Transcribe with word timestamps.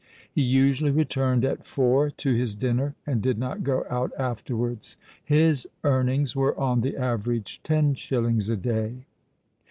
He 0.33 0.41
usually 0.41 0.89
returned 0.89 1.45
at 1.45 1.63
four 1.63 2.09
to 2.09 2.33
his 2.33 2.55
dinner, 2.55 2.95
and 3.05 3.21
did 3.21 3.37
not 3.37 3.63
go 3.63 3.85
out 3.87 4.11
afterwards. 4.17 4.97
His 5.23 5.67
"earnings" 5.83 6.35
were 6.35 6.59
on 6.59 6.81
the 6.81 6.97
average 6.97 7.61
ten 7.61 7.93
shillings 7.93 8.49
a 8.49 8.57
day. 8.57 9.05